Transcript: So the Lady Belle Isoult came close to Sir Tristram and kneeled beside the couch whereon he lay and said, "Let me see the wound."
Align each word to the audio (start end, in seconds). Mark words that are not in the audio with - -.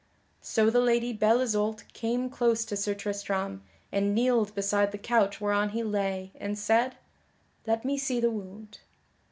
So 0.41 0.71
the 0.71 0.79
Lady 0.81 1.13
Belle 1.13 1.41
Isoult 1.41 1.83
came 1.93 2.27
close 2.27 2.65
to 2.65 2.75
Sir 2.75 2.95
Tristram 2.95 3.61
and 3.91 4.15
kneeled 4.15 4.55
beside 4.55 4.91
the 4.91 4.97
couch 4.97 5.39
whereon 5.39 5.69
he 5.69 5.83
lay 5.83 6.31
and 6.39 6.57
said, 6.57 6.95
"Let 7.67 7.85
me 7.85 7.99
see 7.99 8.19
the 8.19 8.31
wound." 8.31 8.79